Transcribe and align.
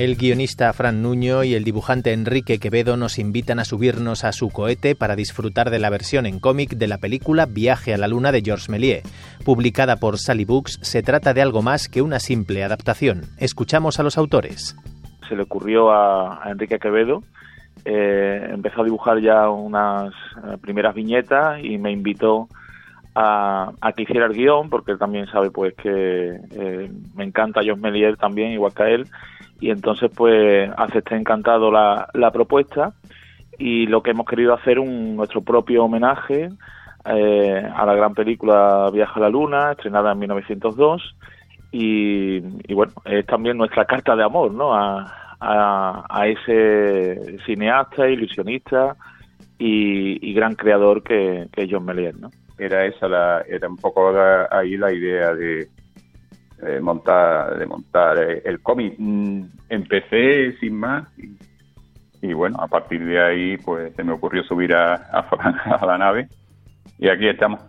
El 0.00 0.16
guionista 0.16 0.72
Fran 0.72 1.02
Nuño 1.02 1.44
y 1.44 1.52
el 1.52 1.62
dibujante 1.62 2.14
Enrique 2.14 2.58
Quevedo 2.58 2.96
nos 2.96 3.18
invitan 3.18 3.58
a 3.58 3.66
subirnos 3.66 4.24
a 4.24 4.32
su 4.32 4.48
cohete 4.48 4.94
para 4.94 5.14
disfrutar 5.14 5.68
de 5.68 5.78
la 5.78 5.90
versión 5.90 6.24
en 6.24 6.40
cómic 6.40 6.70
de 6.70 6.88
la 6.88 6.96
película 6.96 7.44
Viaje 7.44 7.92
a 7.92 7.98
la 7.98 8.08
Luna 8.08 8.32
de 8.32 8.40
Georges 8.40 8.70
Méliès. 8.70 9.02
Publicada 9.44 9.96
por 9.96 10.16
Sally 10.16 10.46
Books, 10.46 10.78
se 10.80 11.02
trata 11.02 11.34
de 11.34 11.42
algo 11.42 11.60
más 11.60 11.90
que 11.90 12.00
una 12.00 12.18
simple 12.18 12.64
adaptación. 12.64 13.24
Escuchamos 13.36 14.00
a 14.00 14.02
los 14.02 14.16
autores. 14.16 14.74
se 15.28 15.36
le 15.36 15.42
ocurrió 15.42 15.90
a, 15.90 16.44
Enrique 16.46 16.78
Quevedo. 16.78 17.22
Eh, 17.84 18.48
empezó 18.54 18.80
a 18.80 18.84
dibujar 18.84 19.20
ya 19.20 19.50
unas 19.50 20.14
eh, 20.14 20.56
primeras 20.62 20.94
viñetas 20.94 21.62
y 21.62 21.76
me 21.76 21.92
invitó 21.92 22.48
a, 23.14 23.72
a 23.80 23.92
que 23.92 24.02
hiciera 24.02 24.26
el 24.26 24.34
guion, 24.34 24.70
porque 24.70 24.92
él 24.92 24.98
también 24.98 25.26
sabe 25.26 25.50
pues 25.50 25.74
que 25.74 26.38
eh, 26.50 26.90
me 27.14 27.24
encanta 27.24 27.62
John 27.64 27.80
Melier 27.80 28.16
también, 28.16 28.52
igual 28.52 28.74
que 28.74 28.82
a 28.82 28.88
él, 28.90 29.06
y 29.60 29.70
entonces 29.70 30.10
pues 30.14 30.70
acepté 30.76 31.16
encantado 31.16 31.70
la, 31.70 32.08
la 32.14 32.30
propuesta 32.30 32.92
y 33.58 33.86
lo 33.86 34.02
que 34.02 34.12
hemos 34.12 34.26
querido 34.26 34.54
hacer 34.54 34.78
un 34.78 35.16
nuestro 35.16 35.42
propio 35.42 35.84
homenaje 35.84 36.48
eh, 37.04 37.70
a 37.74 37.86
la 37.86 37.94
gran 37.94 38.14
película 38.14 38.90
Viaje 38.92 39.12
a 39.16 39.22
la 39.22 39.28
Luna, 39.28 39.72
estrenada 39.72 40.12
en 40.12 40.18
1902, 40.18 41.16
y, 41.72 42.36
y 42.36 42.74
bueno, 42.74 42.92
es 43.04 43.24
también 43.26 43.56
nuestra 43.56 43.84
carta 43.84 44.16
de 44.16 44.24
amor, 44.24 44.52
¿no? 44.52 44.74
A, 44.74 45.16
a, 45.40 46.26
ese 46.26 47.38
cineasta, 47.46 48.08
ilusionista 48.08 48.96
y, 49.58 50.28
y 50.28 50.34
gran 50.34 50.54
creador 50.54 51.02
que, 51.02 51.48
que 51.52 51.62
es 51.62 51.68
John 51.70 51.86
Melier, 51.86 52.18
¿no? 52.18 52.30
Era 52.60 52.84
esa 52.84 53.08
la 53.08 53.44
era 53.48 53.68
un 53.68 53.76
poco 53.76 54.12
ahí 54.50 54.76
la 54.76 54.92
idea 54.92 55.34
de 55.34 55.68
montar 56.80 57.58
de 57.58 57.66
montar 57.66 58.18
eh, 58.18 58.42
el 58.44 58.60
cómic. 58.60 58.94
Mm, 58.98 59.44
empecé 59.68 60.52
sin 60.58 60.78
más 60.78 61.08
y, 62.22 62.32
bueno 62.34 62.58
a 62.60 62.68
partir 62.68 63.04
de 63.04 63.18
ahí 63.18 63.56
pues 63.56 63.94
se 63.94 64.04
me 64.04 64.12
ocurrió 64.12 64.42
subir 64.44 64.74
a, 64.74 64.94
a 64.94 65.86
la 65.86 65.96
nave 65.96 66.28
y 66.98 67.08
aquí 67.08 67.28
estamos 67.28 67.60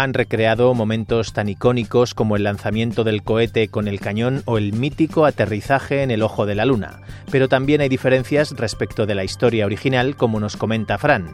Han 0.00 0.14
recreado 0.14 0.74
momentos 0.74 1.32
tan 1.32 1.48
icónicos 1.48 2.14
como 2.14 2.36
el 2.36 2.44
lanzamiento 2.44 3.02
del 3.02 3.24
cohete 3.24 3.66
con 3.66 3.88
el 3.88 3.98
cañón 3.98 4.42
o 4.44 4.56
el 4.56 4.72
mítico 4.72 5.26
aterrizaje 5.26 6.04
en 6.04 6.12
el 6.12 6.22
ojo 6.22 6.46
de 6.46 6.54
la 6.54 6.66
luna. 6.66 7.00
Pero 7.32 7.48
también 7.48 7.80
hay 7.80 7.88
diferencias 7.88 8.56
respecto 8.56 9.06
de 9.06 9.16
la 9.16 9.24
historia 9.24 9.66
original, 9.66 10.14
como 10.14 10.38
nos 10.38 10.56
comenta 10.56 10.98
Fran. 10.98 11.30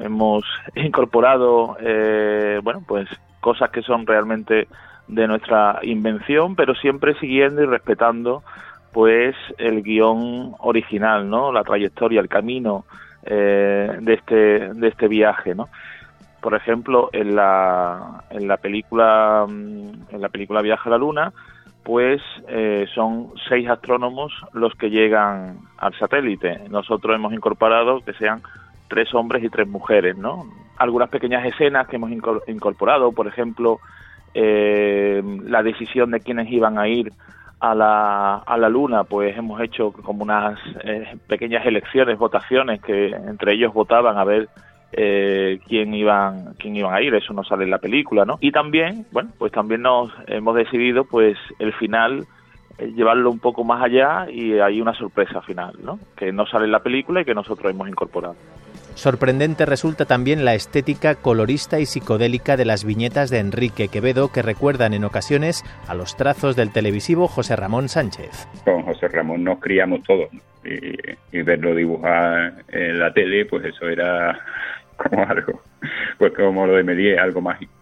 hemos 0.00 0.44
incorporado 0.74 1.76
eh, 1.80 2.58
bueno 2.64 2.82
pues 2.88 3.08
cosas 3.38 3.70
que 3.70 3.82
son 3.82 4.04
realmente 4.04 4.66
de 5.06 5.28
nuestra 5.28 5.78
invención 5.82 6.56
pero 6.56 6.74
siempre 6.74 7.14
siguiendo 7.20 7.62
y 7.62 7.66
respetando 7.66 8.42
pues 8.92 9.36
el 9.58 9.84
guion 9.84 10.56
original 10.58 11.30
no 11.30 11.52
la 11.52 11.62
trayectoria 11.62 12.20
el 12.20 12.28
camino 12.28 12.84
eh, 13.22 13.96
de 14.00 14.14
este 14.14 14.74
de 14.74 14.88
este 14.88 15.06
viaje 15.06 15.54
no 15.54 15.68
por 16.40 16.54
ejemplo 16.54 17.10
en 17.12 17.34
la 17.36 18.24
en 18.30 18.46
la 18.48 18.56
película 18.58 19.46
mm, 19.48 19.90
en 20.10 20.20
la 20.20 20.28
película 20.28 20.62
Viaje 20.62 20.88
a 20.88 20.92
la 20.92 20.98
Luna 20.98 21.32
pues 21.82 22.20
eh, 22.48 22.86
son 22.94 23.32
seis 23.48 23.68
astrónomos 23.68 24.32
los 24.52 24.74
que 24.74 24.90
llegan 24.90 25.58
al 25.78 25.94
satélite 25.98 26.60
nosotros 26.70 27.14
hemos 27.14 27.32
incorporado 27.32 28.00
que 28.04 28.12
sean 28.14 28.42
tres 28.88 29.12
hombres 29.14 29.44
y 29.44 29.50
tres 29.50 29.68
mujeres, 29.68 30.16
¿no? 30.16 30.46
Algunas 30.78 31.10
pequeñas 31.10 31.44
escenas 31.44 31.86
que 31.88 31.96
hemos 31.96 32.10
incor- 32.10 32.42
incorporado, 32.46 33.12
por 33.12 33.26
ejemplo, 33.26 33.80
eh, 34.32 35.22
la 35.44 35.62
decisión 35.62 36.10
de 36.10 36.20
quiénes 36.20 36.50
iban 36.50 36.78
a 36.78 36.88
ir 36.88 37.12
a 37.60 37.74
la, 37.74 38.36
a 38.36 38.56
la 38.56 38.68
luna, 38.70 39.04
pues 39.04 39.36
hemos 39.36 39.60
hecho 39.60 39.92
como 39.92 40.22
unas 40.22 40.58
eh, 40.84 41.18
pequeñas 41.26 41.66
elecciones, 41.66 42.16
votaciones, 42.18 42.80
que 42.80 43.08
entre 43.08 43.52
ellos 43.52 43.74
votaban 43.74 44.16
a 44.16 44.24
ver 44.24 44.48
eh, 44.92 45.58
quién 45.68 45.94
iban 45.94 46.54
quién 46.58 46.76
iban 46.76 46.94
a 46.94 47.02
ir, 47.02 47.14
eso 47.14 47.32
no 47.32 47.44
sale 47.44 47.64
en 47.64 47.70
la 47.70 47.78
película, 47.78 48.24
¿no? 48.24 48.38
Y 48.40 48.52
también, 48.52 49.06
bueno, 49.12 49.30
pues 49.38 49.52
también 49.52 49.82
nos 49.82 50.10
hemos 50.26 50.54
decidido, 50.54 51.04
pues 51.04 51.36
el 51.58 51.72
final 51.74 52.26
eh, 52.78 52.92
llevarlo 52.96 53.30
un 53.30 53.38
poco 53.38 53.64
más 53.64 53.82
allá 53.82 54.30
y 54.30 54.58
hay 54.58 54.80
una 54.80 54.94
sorpresa 54.94 55.42
final, 55.42 55.74
¿no? 55.82 55.98
Que 56.16 56.32
no 56.32 56.46
sale 56.46 56.64
en 56.64 56.72
la 56.72 56.80
película 56.80 57.20
y 57.20 57.24
que 57.24 57.34
nosotros 57.34 57.70
hemos 57.70 57.88
incorporado. 57.88 58.36
Sorprendente 58.94 59.64
resulta 59.64 60.06
también 60.06 60.44
la 60.44 60.54
estética 60.54 61.14
colorista 61.14 61.78
y 61.78 61.86
psicodélica 61.86 62.56
de 62.56 62.64
las 62.64 62.84
viñetas 62.84 63.30
de 63.30 63.38
Enrique 63.38 63.86
Quevedo 63.88 64.32
que 64.32 64.42
recuerdan 64.42 64.92
en 64.92 65.04
ocasiones 65.04 65.64
a 65.86 65.94
los 65.94 66.16
trazos 66.16 66.56
del 66.56 66.72
televisivo 66.72 67.28
José 67.28 67.54
Ramón 67.54 67.88
Sánchez. 67.88 68.48
con 68.64 68.82
José 68.82 69.06
Ramón 69.06 69.44
nos 69.44 69.60
criamos 69.60 70.02
todos 70.02 70.32
¿no? 70.32 70.40
y, 70.64 70.96
y 71.30 71.42
verlo 71.42 71.76
dibujar 71.76 72.54
en 72.68 72.98
la 72.98 73.12
tele 73.12 73.44
pues 73.44 73.66
eso 73.66 73.88
era 73.88 74.36
como 74.98 75.22
algo 75.28 75.62
pues 76.18 76.32
como 76.32 76.66
lo 76.66 76.74
de 76.74 76.84
Méliès 76.84 77.18
algo 77.18 77.40
mágico. 77.40 77.72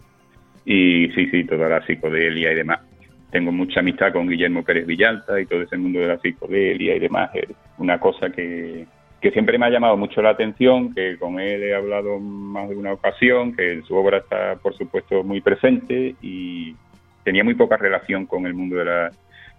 Y 0.64 1.08
sí 1.14 1.28
sí 1.30 1.44
toda 1.44 1.68
la 1.68 1.84
psicodelia 1.86 2.52
y 2.52 2.54
demás. 2.54 2.80
Tengo 3.30 3.52
mucha 3.52 3.80
amistad 3.80 4.12
con 4.12 4.28
Guillermo 4.28 4.62
Pérez 4.62 4.86
Villalta 4.86 5.40
y 5.40 5.46
todo 5.46 5.62
ese 5.62 5.76
mundo 5.76 6.00
de 6.00 6.08
la 6.08 6.18
psicodelia 6.18 6.96
y 6.96 6.98
demás. 6.98 7.30
Una 7.78 7.98
cosa 7.98 8.30
que 8.30 8.86
que 9.20 9.30
siempre 9.30 9.58
me 9.58 9.66
ha 9.66 9.70
llamado 9.70 9.96
mucho 9.96 10.20
la 10.22 10.30
atención, 10.30 10.94
que 10.94 11.18
con 11.18 11.40
él 11.40 11.62
he 11.62 11.74
hablado 11.74 12.20
más 12.20 12.68
de 12.68 12.76
una 12.76 12.92
ocasión, 12.92 13.56
que 13.56 13.82
su 13.82 13.94
obra 13.96 14.18
está, 14.18 14.56
por 14.56 14.76
supuesto, 14.76 15.24
muy 15.24 15.40
presente 15.40 16.14
y 16.20 16.76
tenía 17.24 17.42
muy 17.42 17.54
poca 17.54 17.76
relación 17.76 18.26
con 18.26 18.46
el 18.46 18.54
mundo 18.54 18.76
de 18.76 18.84
la, 18.84 19.10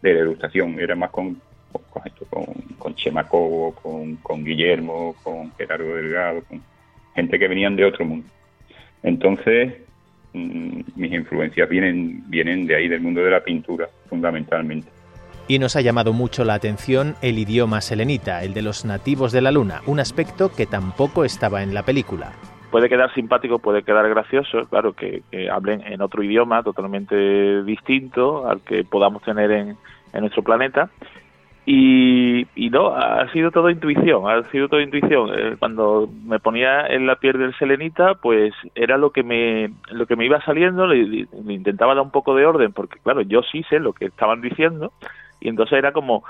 de 0.01 0.13
la 0.13 0.19
ilustración, 0.21 0.79
era 0.79 0.95
más 0.95 1.09
con, 1.09 1.41
con, 1.71 2.03
con, 2.29 2.45
con 2.77 2.95
Chema 2.95 3.27
Cobo, 3.27 3.73
con, 3.73 4.15
con 4.17 4.45
Guillermo, 4.45 5.15
con 5.23 5.51
Gerardo 5.57 5.95
Delgado, 5.95 6.43
con 6.47 6.61
gente 7.17 7.39
que 7.39 7.47
venían 7.47 7.75
de 7.75 7.83
otro 7.83 8.05
mundo. 8.05 8.27
Entonces, 9.01 9.73
mm, 10.33 10.81
mis 10.95 11.11
influencias 11.11 11.67
vienen, 11.67 12.23
vienen 12.29 12.67
de 12.67 12.75
ahí, 12.75 12.87
del 12.87 13.01
mundo 13.01 13.21
de 13.21 13.31
la 13.31 13.43
pintura, 13.43 13.89
fundamentalmente. 14.07 14.87
Y 15.47 15.57
nos 15.57 15.75
ha 15.75 15.81
llamado 15.81 16.13
mucho 16.13 16.45
la 16.45 16.53
atención 16.53 17.15
el 17.23 17.39
idioma 17.39 17.81
selenita, 17.81 18.43
el 18.43 18.53
de 18.53 18.61
los 18.61 18.85
nativos 18.85 19.31
de 19.31 19.41
la 19.41 19.51
luna, 19.51 19.81
un 19.87 19.99
aspecto 19.99 20.51
que 20.55 20.67
tampoco 20.67 21.25
estaba 21.25 21.63
en 21.63 21.73
la 21.73 21.83
película. 21.83 22.33
puede 22.69 22.89
quedar 22.89 23.11
simpático, 23.15 23.57
puede 23.57 23.81
quedar 23.81 24.07
gracioso, 24.09 24.67
claro, 24.69 24.93
que, 24.93 25.23
que 25.31 25.49
hablen 25.49 25.81
en 25.87 26.01
otro 26.01 26.21
idioma 26.21 26.61
totalmente 26.61 27.63
distinto 27.63 28.47
al 28.47 28.59
que 28.61 28.83
podamos 28.83 29.23
tener 29.23 29.49
en, 29.51 29.77
en 30.13 30.19
nuestro 30.21 30.43
planeta. 30.43 30.89
Y, 31.69 32.47
y 32.55 32.69
no, 32.69 32.95
ha 32.95 33.29
sido 33.33 33.51
todo 33.51 33.69
intuición, 33.69 34.23
ha 34.29 34.41
sido 34.51 34.69
todo 34.69 34.79
intuición. 34.79 35.31
Eh, 35.37 35.57
Cuando 35.59 36.07
me 36.23 36.39
ponía 36.39 36.87
en 36.87 37.05
la 37.05 37.17
piel 37.17 37.37
del 37.37 37.53
selenita, 37.55 38.13
pues 38.15 38.53
era 38.73 38.97
lo 38.97 39.09
que 39.11 39.21
me, 39.21 39.71
lo 39.91 40.05
que 40.05 40.15
me 40.15 40.23
iba 40.25 40.39
saliendo, 40.45 40.87
le, 40.87 41.03
le 41.05 41.53
intentaba 41.53 41.93
dar 41.93 42.05
un 42.05 42.11
poco 42.11 42.35
de 42.35 42.45
orden, 42.45 42.71
porque 42.71 42.99
claro, 43.03 43.19
yo 43.21 43.41
sí 43.43 43.63
sé 43.69 43.79
lo 43.79 43.91
que 43.91 44.05
estaban 44.05 44.39
diciendo, 44.39 44.93
y 45.41 45.49
entonces 45.49 45.77
era 45.77 45.91
como 45.91 46.23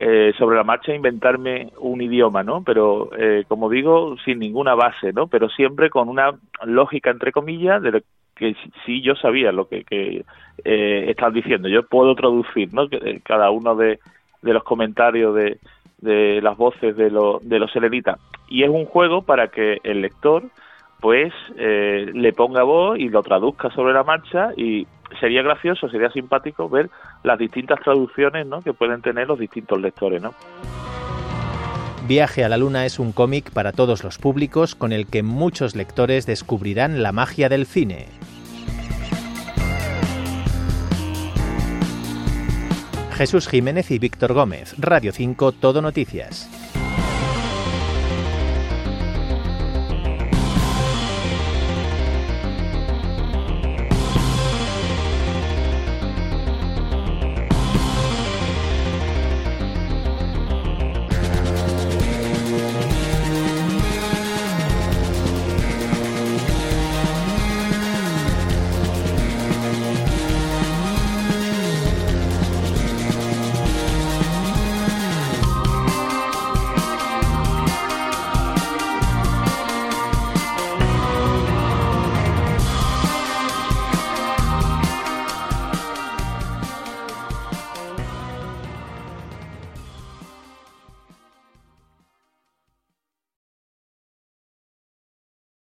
eh, 0.00 0.32
sobre 0.36 0.56
la 0.56 0.64
marcha 0.64 0.92
inventarme 0.92 1.68
un 1.78 2.00
idioma, 2.00 2.42
¿no? 2.42 2.64
Pero, 2.64 3.10
eh, 3.16 3.44
como 3.46 3.70
digo, 3.70 4.16
sin 4.24 4.40
ninguna 4.40 4.74
base, 4.74 5.12
¿no? 5.12 5.28
Pero 5.28 5.48
siempre 5.50 5.88
con 5.88 6.08
una 6.08 6.32
lógica, 6.64 7.10
entre 7.10 7.30
comillas, 7.30 7.80
de 7.80 7.92
lo 7.92 8.00
que 8.34 8.56
sí- 8.84 9.02
yo 9.02 9.14
sabía 9.14 9.52
lo 9.52 9.68
que, 9.68 9.84
eh, 10.64 11.04
están 11.08 11.32
diciendo. 11.32 11.68
Yo 11.68 11.84
puedo 11.86 12.16
traducir, 12.16 12.74
¿no? 12.74 12.88
Eh, 12.90 13.20
Cada 13.22 13.50
uno 13.52 13.76
de, 13.76 14.00
de 14.42 14.52
los 14.52 14.62
comentarios 14.64 15.34
de, 15.34 15.58
de 15.98 16.40
las 16.42 16.56
voces 16.56 16.96
de, 16.96 17.10
lo- 17.10 17.40
de 17.42 17.58
los 17.58 17.70
selenitas. 17.72 18.18
Y 18.48 18.62
es 18.64 18.68
un 18.70 18.84
juego 18.86 19.22
para 19.22 19.48
que 19.48 19.78
el 19.84 20.00
lector, 20.02 20.44
pues, 21.00 21.32
eh, 21.56 22.10
le 22.12 22.32
ponga 22.32 22.62
voz 22.62 22.98
y 22.98 23.08
lo 23.08 23.22
traduzca 23.22 23.70
sobre 23.70 23.92
la 23.94 24.02
marcha 24.04 24.50
y 24.56 24.86
sería 25.18 25.42
gracioso, 25.42 25.88
sería 25.88 26.10
simpático 26.10 26.68
ver 26.68 26.88
las 27.22 27.38
distintas 27.38 27.80
traducciones 27.80 28.46
¿no? 28.46 28.60
que 28.62 28.72
pueden 28.72 29.02
tener 29.02 29.26
los 29.28 29.38
distintos 29.38 29.80
lectores. 29.80 30.20
¿no? 30.22 30.34
Viaje 32.06 32.44
a 32.44 32.48
la 32.48 32.56
Luna 32.56 32.86
es 32.86 32.98
un 32.98 33.12
cómic 33.12 33.52
para 33.52 33.72
todos 33.72 34.02
los 34.02 34.18
públicos 34.18 34.74
con 34.74 34.92
el 34.92 35.06
que 35.06 35.22
muchos 35.22 35.76
lectores 35.76 36.26
descubrirán 36.26 37.02
la 37.02 37.12
magia 37.12 37.48
del 37.48 37.66
cine. 37.66 38.06
Jesús 43.20 43.48
Jiménez 43.48 43.90
y 43.90 43.98
Víctor 43.98 44.32
Gómez, 44.32 44.74
Radio 44.78 45.12
5, 45.12 45.52
Todo 45.52 45.82
Noticias. 45.82 46.48